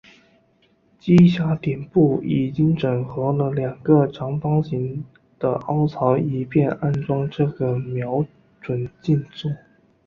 [0.99, 5.05] 机匣顶部已经整合了两个长方形
[5.37, 8.25] 的凹槽以便安装这个瞄
[8.59, 9.51] 准镜座。